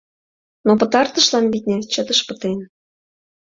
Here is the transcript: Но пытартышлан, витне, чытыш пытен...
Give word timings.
Но 0.65 0.71
пытартышлан, 0.79 1.45
витне, 1.51 1.77
чытыш 1.93 2.19
пытен... 2.27 2.59